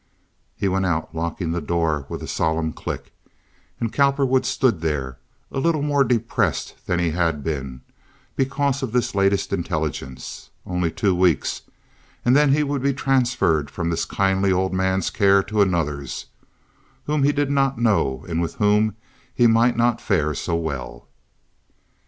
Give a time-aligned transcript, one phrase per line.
[0.55, 3.13] He went out, locking the door with a solemn click;
[3.79, 5.19] and Cowperwood stood there,
[5.51, 7.81] a little more depressed than he had been,
[8.35, 10.49] because of this latest intelligence.
[10.65, 11.61] Only two weeks,
[12.25, 16.25] and then he would be transferred from this kindly old man's care to another's,
[17.03, 18.95] whom he did not know and with whom
[19.35, 21.09] he might not fare so well.